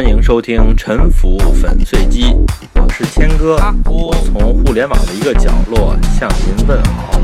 [0.00, 2.22] 欢迎收听《沉浮粉碎机》，
[2.74, 7.20] 我是谦哥，我从互联网的一个角落向您问好。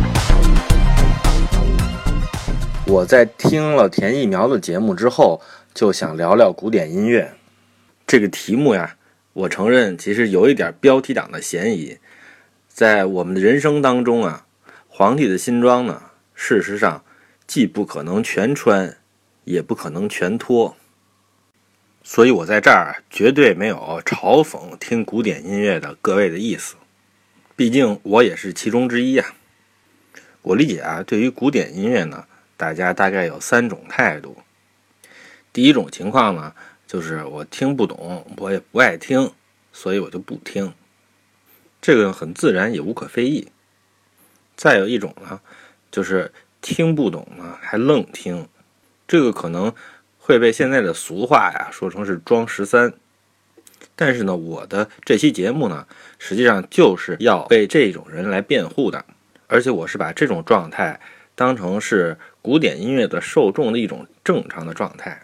[2.86, 5.40] 我在听了田一苗的节目之后，
[5.72, 7.32] 就想聊聊古典音乐。
[8.06, 8.96] 这个题目呀，
[9.32, 11.96] 我承认其实有一点标题党的嫌疑。
[12.68, 14.44] 在我们的人生当中啊，
[14.86, 16.02] 皇帝的新装呢，
[16.34, 17.02] 事实上
[17.46, 18.98] 既不可能全穿，
[19.44, 20.76] 也不可能全脱。
[22.08, 26.76] 所以我在这儿绝对没有嘲讽听古典音乐的各位的意思，
[27.56, 29.34] 毕竟我也是其中之一呀。
[30.42, 32.24] 我理解啊，对于古典音乐呢，
[32.56, 34.36] 大家大概有三种态度。
[35.52, 36.54] 第一种情况呢，
[36.86, 39.32] 就是我听不懂，我也不爱听，
[39.72, 40.72] 所以我就不听，
[41.82, 43.48] 这个很自然也无可非议。
[44.54, 45.40] 再有一种呢，
[45.90, 48.48] 就是听不懂呢还愣听，
[49.08, 49.74] 这个可能。
[50.26, 52.92] 会被现在的俗话呀说成是装十三，
[53.94, 55.86] 但是呢，我的这期节目呢，
[56.18, 59.04] 实际上就是要为这种人来辩护的，
[59.46, 60.98] 而且我是把这种状态
[61.36, 65.22] 当成是古典音乐的受众的一种正常的状态。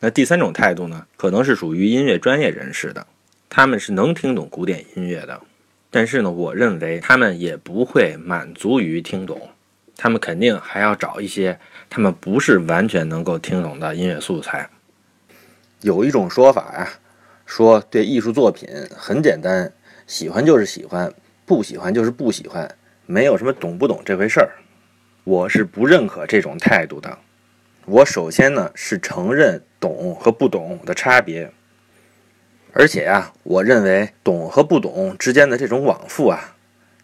[0.00, 3.06] 那第三种态度呢，可能是属于音乐专业人士的，
[3.50, 5.42] 他们是能听懂古典音乐的，
[5.90, 9.50] 但是呢，我认为他们也不会满足于听懂。
[9.96, 11.60] 他们肯定还要找一些
[11.94, 14.68] 他们不是完全能够听懂的音乐素材。
[15.82, 16.88] 有一种说法呀，
[17.46, 19.72] 说对艺术作品很简单，
[20.04, 21.14] 喜欢就是喜欢，
[21.46, 22.68] 不喜欢就是不喜欢，
[23.06, 24.50] 没有什么懂不懂这回事儿。
[25.22, 27.16] 我是不认可这种态度的。
[27.84, 31.52] 我首先呢是承认懂和不懂的差别，
[32.72, 36.56] 而且呀，我认为懂和不懂之间的这种往复啊，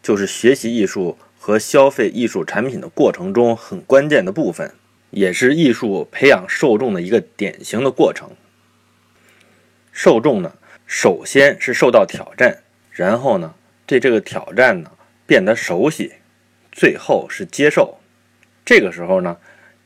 [0.02, 1.16] 就是学习艺术。
[1.42, 4.74] 和消费艺术产品的过程中很关键的部分，
[5.10, 8.30] 也是艺术培养受众的一个典型的过程。
[9.92, 13.54] 受众呢，首先是受到挑战，然后呢，
[13.86, 14.92] 对这个挑战呢
[15.26, 16.12] 变得熟悉，
[16.72, 17.98] 最后是接受。
[18.64, 19.36] 这个时候呢，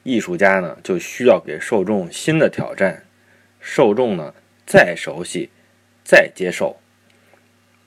[0.02, 3.04] 艺术家呢就需要给受众新的挑战，
[3.60, 4.34] 受众呢
[4.66, 5.48] 再熟悉，
[6.04, 6.76] 再接受，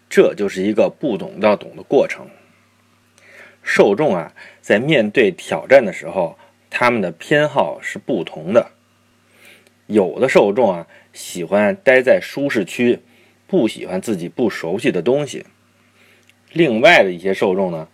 [0.09, 2.27] 这就是一个不懂到懂的过程。
[3.61, 6.39] 受众啊，在面对挑战的时候，
[6.79, 8.69] 他们的偏好是不同的。
[9.87, 12.99] 有的受众啊，喜欢待在舒适区，
[13.47, 15.41] 不喜欢自己不熟悉的东西；
[16.51, 17.87] 另外的一些受众呢，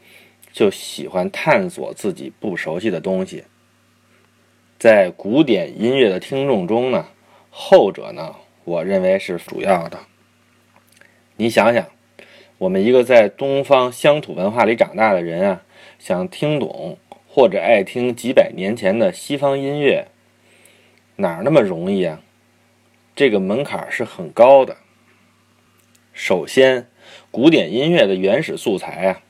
[0.51, 3.45] 就喜欢探索自己不熟悉的东西。
[4.77, 7.05] 在古典音乐的听众中呢，
[7.49, 8.35] 后者呢，
[8.65, 9.97] 我认为是主要的。
[11.37, 11.87] 你想想。
[12.59, 15.63] 我们一个在东方乡土文化里长大的人啊，
[15.99, 16.97] 想听懂
[17.35, 20.05] 或者爱听几百年前的西方音乐，
[21.15, 22.21] 哪那么容易啊？
[23.15, 24.77] 这个门槛是很高的。
[26.13, 26.87] 首先，
[27.31, 29.21] 古典音乐的原始素材啊，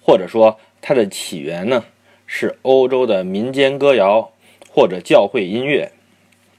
[0.00, 1.86] 或者说它的起源呢，
[2.28, 4.30] 是欧洲的民间歌谣
[4.70, 5.90] 或者教会音乐。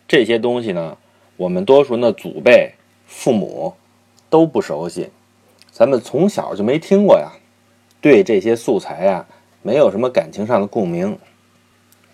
[0.06, 0.98] 这些东西呢，
[1.38, 2.74] 我们多数人的祖辈、
[3.06, 3.76] 父母
[4.30, 5.12] 都不熟悉。
[5.72, 7.40] 咱们从小就没听过呀，
[8.02, 9.26] 对这些素材呀
[9.62, 11.18] 没有什么感情上的共鸣，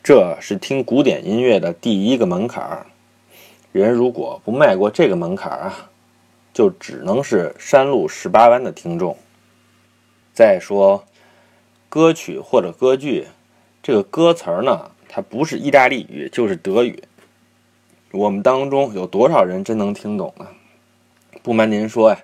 [0.01, 2.87] 这是听古典音乐的第一个门槛儿。
[3.71, 5.91] 人如果不迈过这个门槛儿啊，
[6.51, 9.15] 就只能是山路十八弯的听众。
[10.33, 11.03] 再说，
[11.87, 13.27] 歌曲或者歌剧，
[13.83, 17.03] 这个歌词儿呢，它不是意大利语就是德语，
[18.11, 20.47] 我们当中有多少人真能听懂呢？
[21.43, 22.17] 不瞒您说呀。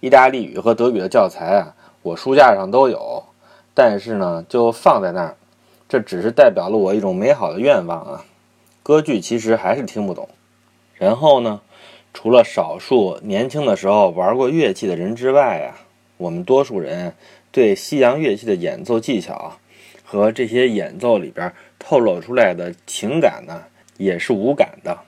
[0.00, 3.24] 意大利语和德语的教材啊，我书架上都有，
[3.80, 5.36] 但是呢，就放在那儿，
[5.88, 8.24] 这只是代表了我一种美好的愿望啊。
[8.82, 10.28] 歌剧其实还是听不懂。
[10.94, 11.60] 然后呢，
[12.12, 17.14] 除了少数年轻的时候玩过乐器的人之外啊，我们多数人
[17.52, 19.58] 对西洋乐器的演奏技巧
[20.02, 23.62] 和这些演奏里边透露出来的情感呢，
[23.96, 24.98] 也是无感的。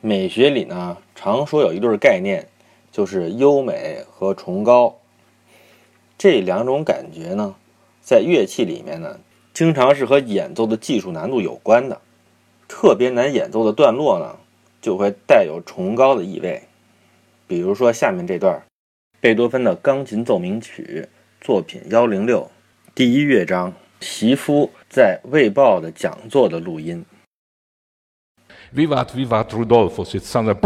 [0.00, 2.46] 美学里呢，常说有一对概念。
[2.90, 4.96] 就是优美和崇高
[6.16, 7.54] 这两种感觉呢，
[8.08, 9.20] 在乐器里面呢，
[9.52, 12.00] 经常是和演奏的技术难度有关的。
[12.66, 14.34] 特别难演奏的段落呢，
[14.80, 16.62] 就会带有崇高的意味。
[17.46, 18.62] 比如说下面这段，
[19.20, 21.06] 贝多芬的钢琴奏鸣曲
[21.42, 22.50] 作品幺零六
[22.94, 27.04] 第一乐章，席夫在《卫报》的讲座的录音。
[28.74, 30.18] viva vivat Rudolphus!
[30.18, 30.62] It sounds like.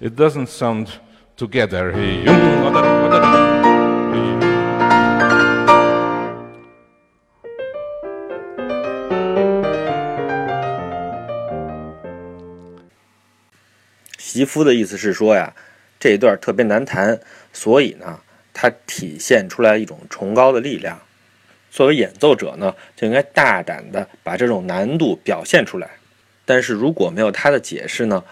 [0.00, 0.88] it doesn't sound
[1.36, 1.94] together.
[14.38, 15.52] 吉夫的意思是说呀，
[15.98, 17.18] 这一段特别难弹，
[17.52, 18.20] 所以呢，
[18.54, 20.96] 它体现出来一种崇高的力量。
[21.72, 25.90] 作为演奏者呢，就应该大胆的把这种难度表现出来。
[26.44, 28.22] 但是如果没有他的解释呢，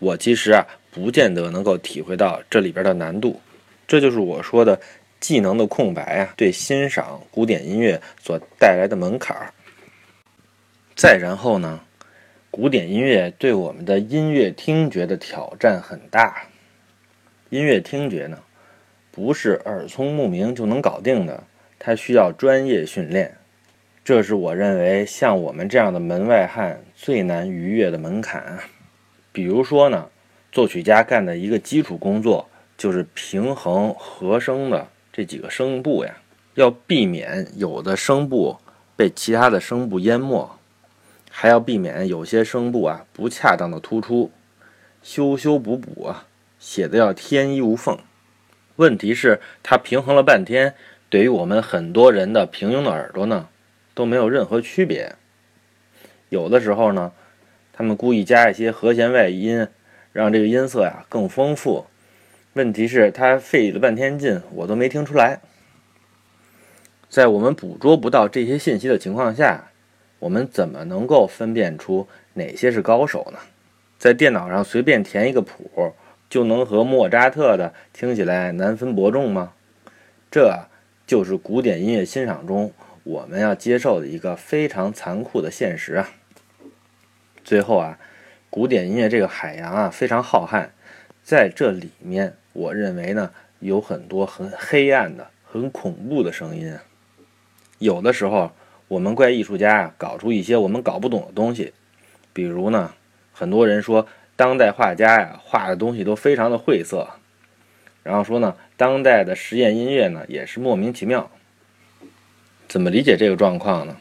[0.00, 3.40] 我其实啊，不见得能够体会到这里边的难度。
[3.86, 4.80] 这就是我说的
[5.20, 9.54] 技能的空白啊，对欣赏古典音乐所带来的门槛儿。
[10.96, 11.78] 再然后呢，
[12.54, 16.48] 古典音乐对我们的音乐听觉的挑战很大。
[17.48, 18.40] 音乐听觉呢，
[19.10, 21.44] 不是耳聪目明就能搞定的。
[21.78, 23.38] 它需要专业训练，
[24.04, 28.58] 这是我认为像我们这样的门外汉最难逾越的门槛。
[29.32, 30.10] 比如说呢，
[30.52, 36.14] 作曲家干的一个基础工作就是平衡和声的这几个声部呀，
[36.56, 38.58] 要避免有的声部
[38.94, 40.50] 被其他的声部淹没，
[41.34, 44.30] 还要避免有些声部啊不恰当的突出，
[45.02, 46.26] 修修补补啊，
[46.58, 47.98] 写的要天衣无缝。
[48.76, 50.74] 问题是，他平衡了半天。
[51.08, 53.48] 对于我们很多人的平庸的耳朵呢，
[53.94, 55.16] 都没有任何区别。
[56.28, 57.12] 有的时候呢，
[57.72, 59.66] 他们故意加一些和弦外音，
[60.12, 61.86] 让这个音色呀更丰富。
[62.52, 65.40] 问题是，他费了半天劲，我都没听出来。
[67.08, 69.71] 在我们捕捉不到这些信息的情况下，
[70.22, 73.40] 我们怎么能够分辨出哪些是高手呢？
[73.98, 75.92] 在电脑上随便填一个谱，
[76.30, 79.52] 就能和莫扎特的听起来难分伯仲吗？
[80.30, 80.66] 这。
[81.04, 82.72] 就是古典音乐欣赏中
[83.02, 86.08] 我们要接受的一个非常残酷的现实啊！
[87.44, 87.98] 最后啊，
[88.48, 90.68] 古典音乐这个海洋啊非常浩瀚，
[91.22, 96.78] 在这里面，我认为呢有很多很黑暗的、很恐怖的声音。
[97.78, 98.52] 有的时候，
[98.92, 101.72] 我们怪艺术家啊搞出一些我们搞不懂的东西，
[102.34, 102.92] 比如呢，
[103.32, 104.06] 很多人说
[104.36, 107.08] 当代画家呀画的东西都非常的晦涩。
[108.02, 111.30] 然后说呢，当代的实验音乐呢也是莫名其妙。
[112.68, 113.96] 怎么理解这个状况呢？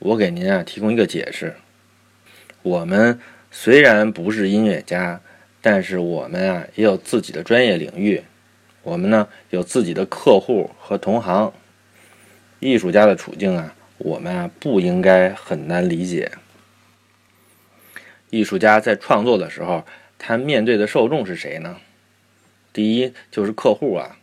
[0.00, 1.54] 我给您啊提供一个解释。
[2.62, 3.20] 我们
[3.52, 5.20] 虽然不是音乐家，
[5.60, 8.20] 但是我们啊也有自己的专业领域。
[8.82, 11.52] 我们呢有自己的客户和同行。
[12.58, 13.74] 艺术家的处境啊，
[14.04, 16.32] 我们啊不应该很难理解。
[18.30, 19.84] 艺术家在创作的时候，
[20.18, 21.76] 他面对的受众是谁呢？
[22.72, 24.18] 第一就是客户啊，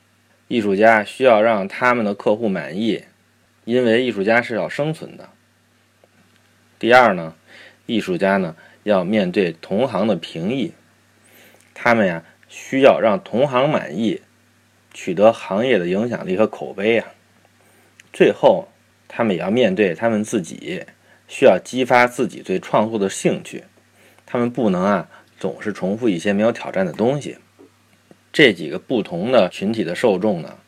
[0.48, 3.04] 艺术家需要让他们的客户满意，
[3.64, 5.30] 因为艺术家是要生存的。
[6.80, 7.36] 第二呢，
[7.86, 10.74] 艺术家呢要面对同行的评议，
[11.74, 14.22] 他们呀需要让同行满意，
[14.94, 17.06] 取得行业的影响力和口碑呀。
[18.12, 18.69] 最后，
[19.10, 20.86] 他们也要面对他们自己，
[21.28, 23.66] 需要激发自己对创作的兴趣，
[24.26, 27.38] 他们不能啊总是重复一些没有挑战的东西。
[28.32, 30.60] 这几个不同的群体的受众呢，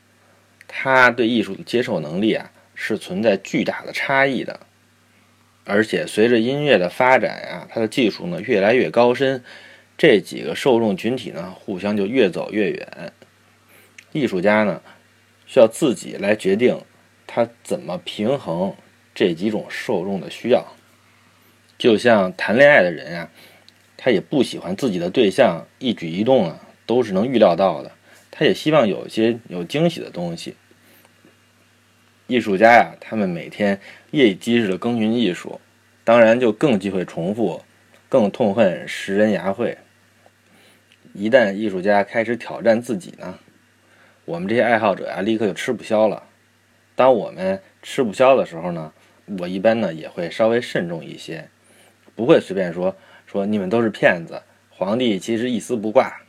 [0.68, 4.60] 他对艺术的接受能力啊是存在巨大的差异的，
[5.64, 9.44] 而且随着音乐的发展呀，它的技术呢越来越高深，
[9.96, 13.14] 这几个受众群体呢互相就越走越远。
[14.12, 14.82] 艺术家呢
[15.46, 16.82] 需要自己来决定
[17.34, 18.76] 他怎么平衡
[19.16, 20.66] 这几种受众的需要，
[21.78, 23.30] 就像谈恋爱的人呀，
[23.96, 26.60] 他也不喜欢自己的对象一举一动啊。
[26.88, 27.92] 都是能预料到的，
[28.32, 30.56] 他也希望有一些有惊喜的东西。
[32.28, 33.80] 艺术家呀，他们每天
[34.10, 35.62] 夜以继日的耕耘艺术，
[36.04, 37.62] 当然就更忌讳重复，
[38.10, 39.78] 更痛恨食人牙慧。
[41.14, 43.40] 一旦艺术家开始挑战自己呢，
[44.26, 46.24] 我们这些爱好者呀，立刻就吃不消了。
[47.02, 48.94] 当我们吃不消的时候呢，
[49.40, 51.50] 我一般呢也会稍微慎重一些，
[52.16, 54.40] 不会随便说说你们都是骗子，
[54.70, 56.22] 皇帝其实一丝不挂。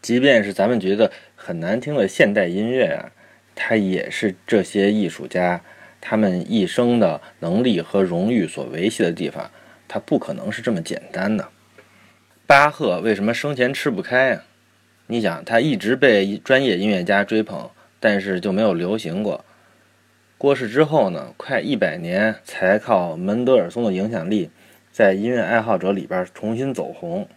[0.00, 3.10] 即便是咱们觉得很难听的现代音乐啊，
[3.56, 5.60] 它也是这些艺术家
[6.00, 9.50] 他们一生的能力和荣誉所维系的地方。
[9.88, 11.48] 它不可能是这么简单的。
[12.46, 14.44] 巴赫为什么生前吃不开啊？
[15.08, 19.44] 你想，他一直被专业音乐家追捧，但是就没有流行过。
[20.42, 24.50] 过世之后呢，快一百年才靠门德尔松的影响力，
[24.90, 27.28] 在音乐爱好者里边重新走红。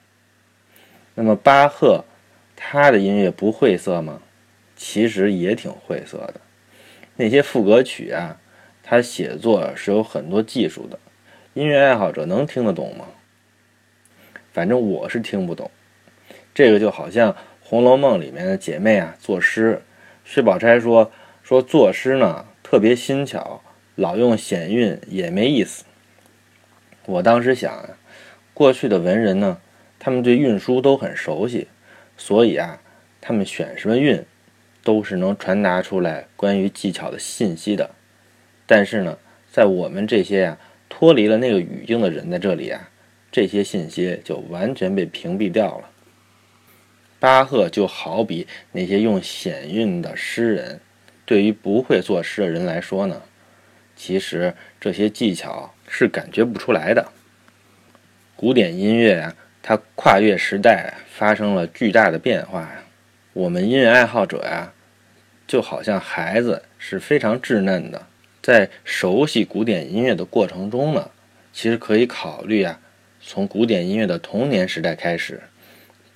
[1.14, 2.04] 那么巴赫。
[2.56, 4.22] 他的音乐不晦涩吗？
[4.76, 6.36] 其实也挺晦涩的。
[7.18, 8.40] 那些副歌曲啊，
[8.82, 10.98] 他写作是有很多技术的。
[11.54, 13.06] 音乐爱好者能听得懂吗？
[14.52, 15.70] 反正我是听不懂。
[16.56, 19.84] 这个就好像《红楼梦》里面的姐妹啊，作诗。
[20.24, 21.12] 薛宝钗说
[21.44, 23.62] 说作诗呢特别新巧，
[23.96, 25.86] 老用险韵也没意思。
[27.06, 27.92] 我当时想啊，
[28.54, 29.62] 过去的文人呢，
[29.98, 31.70] 他们对运输都很熟悉。
[32.18, 32.82] 所以啊，
[33.22, 34.26] 他们选什么韵，
[34.84, 37.92] 都是能传达出来关于技巧的信息的。
[38.66, 39.18] 但是呢，
[39.50, 40.58] 在我们这些呀
[40.90, 42.90] 脱离了那个语境的人在这里啊，
[43.32, 45.90] 这些信息就完全被屏蔽掉了。
[47.22, 50.82] 巴赫就好比那些用显韵的诗人，
[51.26, 53.22] 对于不会作诗的人来说呢，
[53.96, 57.12] 其实这些技巧是感觉不出来的。
[58.36, 62.84] 古典音乐啊，它跨越时代，发生了巨大的变化呀。
[63.34, 64.74] 我们音乐爱好者呀，
[65.48, 68.08] 就好像孩子是非常稚嫩的，
[68.42, 71.10] 在熟悉古典音乐的过程中呢，
[71.52, 72.80] 其实可以考虑啊，
[73.20, 75.42] 从古典音乐的童年时代开始。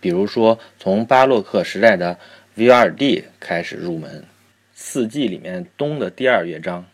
[0.01, 2.17] 比如说，从巴洛克时代的
[2.55, 2.69] V.
[2.69, 2.89] R.
[2.89, 3.25] D.
[3.39, 4.21] 开始入门，
[4.81, 6.85] 《四季》里面冬的第二乐章。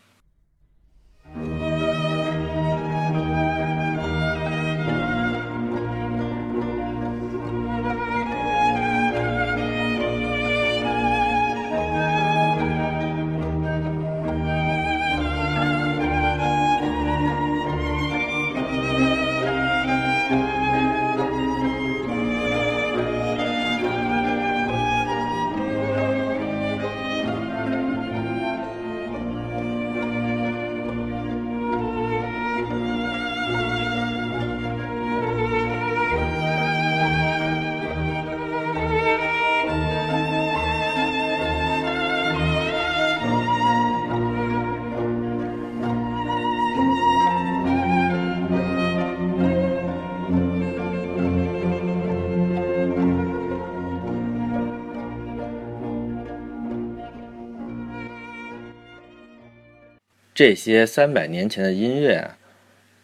[60.36, 62.32] 这些三百年前的音乐，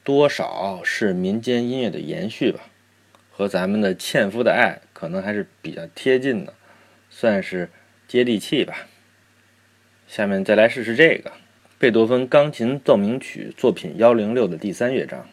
[0.05, 2.61] 多少是民间音乐的延续吧，
[3.31, 6.53] 和咱们的《纤夫的爱》可能还是比较贴近的，
[7.09, 7.71] 算是
[8.07, 8.87] 接地气吧。
[10.07, 11.33] 下面再来试试这个
[11.79, 15.27] 贝多芬钢琴奏鸣曲作品幺零六的第三乐章。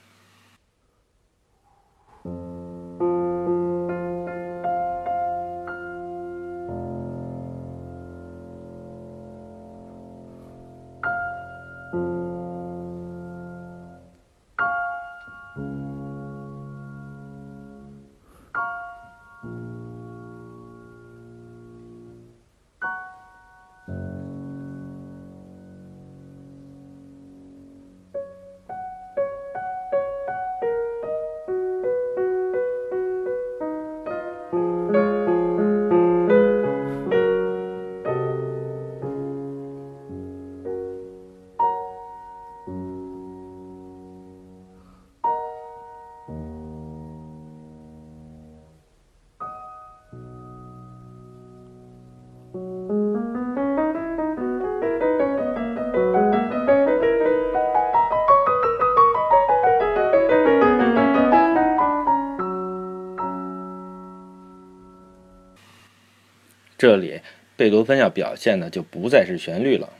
[66.79, 67.19] 这里，
[67.57, 69.91] 贝多芬要表现的就不再是旋律了，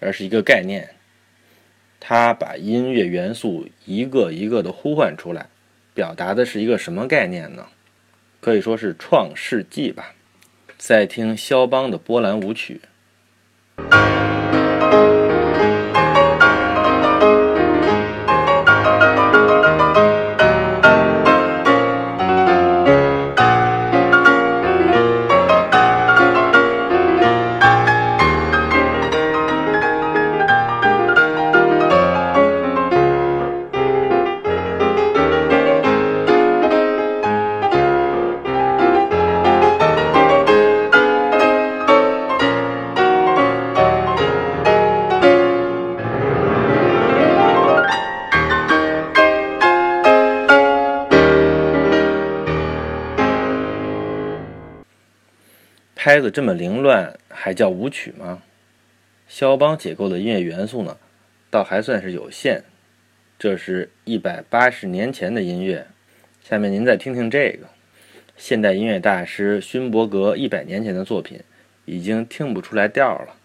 [0.00, 0.90] 而是一个概念。
[1.98, 5.46] 他把音乐元素一个一个的呼唤出来，
[5.94, 7.68] 表达的是一个什么概念呢？
[8.42, 10.14] 可以说是创世纪吧。
[10.76, 12.82] 在听肖邦的波兰舞曲。
[56.02, 58.42] 拍子这么凌乱，还叫舞曲吗？
[59.28, 60.96] 肖邦解构的音乐元素呢，
[61.50, 62.64] 倒还算是有限。
[63.38, 65.86] 这是一百八十年前的音乐，
[66.42, 67.66] 下面您再听听这个，
[68.38, 71.38] 现代音乐大师勋伯格一百年前的作品，
[71.84, 73.36] 已经听不出来调了。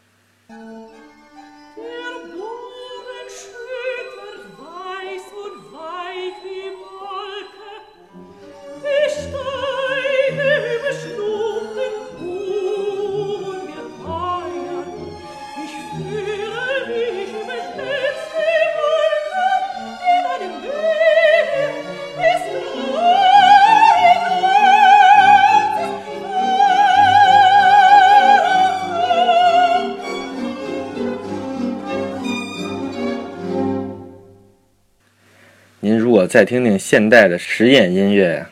[36.35, 38.49] 再听听现代的实验音乐呀，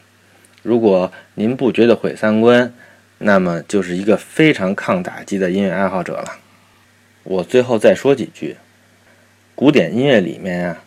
[0.61, 2.73] 如果您不觉得毁三观，
[3.17, 6.39] 那么就是一个非常抗打击的音乐爱好者了。
[7.23, 8.55] 我最后再说几句，
[9.53, 10.77] 古典音乐里面呀，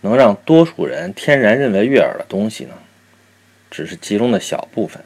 [0.00, 2.72] 能让多数人天然认为悦耳的东西呢，
[3.70, 5.04] 只是其中的小部分。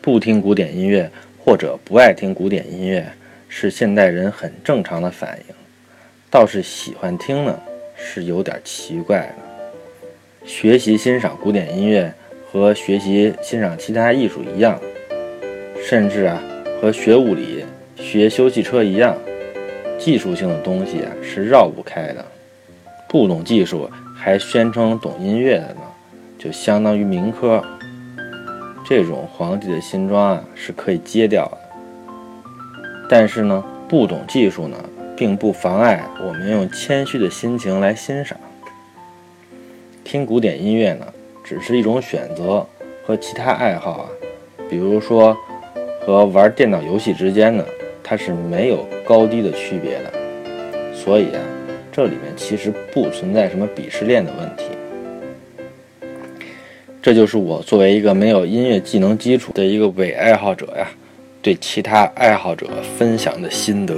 [0.00, 1.10] 不听古典音乐
[1.44, 3.04] 或者不爱听古典音乐，
[3.48, 5.54] 是现代人很正常的反应。
[6.30, 7.60] 倒是喜欢听呢，
[7.96, 9.43] 是有点奇怪的。
[10.44, 12.12] 学习欣赏古典音乐
[12.46, 14.78] 和学习欣赏其他艺术一样，
[15.82, 16.42] 甚至啊，
[16.80, 17.64] 和学物理、
[17.96, 19.16] 学修汽车一样，
[19.98, 22.24] 技术性的东西啊是绕不开的。
[23.08, 25.80] 不懂技术还宣称懂音乐的呢，
[26.38, 27.64] 就相当于民科。
[28.86, 31.58] 这种皇帝的新装啊是可以揭掉的。
[33.08, 34.76] 但是呢，不懂技术呢？
[35.16, 38.36] 并不妨碍我们用谦虚的心情来欣赏。
[40.04, 41.06] 听古典音乐呢，
[41.42, 42.64] 只是一种选择，
[43.04, 44.08] 和其他爱好啊，
[44.68, 45.36] 比如说
[46.02, 47.64] 和玩电脑游戏之间呢，
[48.02, 50.12] 它是没有高低的区别的。
[50.94, 51.40] 所以啊，
[51.90, 54.64] 这里面其实不存在什么鄙视链的问题。
[57.02, 60.86] 这就是我作为一个没有音乐技能基础的一个伪爱好者呀，
[61.40, 63.94] 对其他爱好者分享的心得。